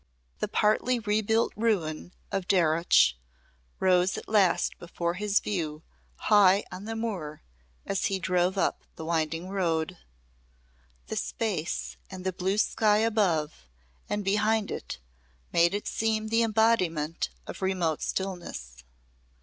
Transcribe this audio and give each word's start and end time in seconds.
The 0.39 0.47
partly 0.47 0.97
rebuilt 0.97 1.53
ruin 1.55 2.11
of 2.31 2.47
Darreuch 2.47 3.13
rose 3.79 4.17
at 4.17 4.27
last 4.27 4.79
before 4.79 5.13
his 5.13 5.39
view 5.39 5.83
high 6.15 6.63
on 6.71 6.85
the 6.85 6.95
moor 6.95 7.43
as 7.85 8.05
he 8.07 8.17
drove 8.17 8.57
up 8.57 8.81
the 8.95 9.05
winding 9.05 9.49
road. 9.49 9.99
The 11.05 11.15
space 11.17 11.97
and 12.09 12.25
the 12.25 12.33
blue 12.33 12.57
sky 12.57 12.97
above 12.97 13.67
and 14.09 14.25
behind 14.25 14.71
it 14.71 14.97
made 15.53 15.75
it 15.75 15.85
seem 15.87 16.29
the 16.29 16.41
embodiment 16.41 17.29
of 17.45 17.61
remote 17.61 18.01
stillness. 18.01 18.83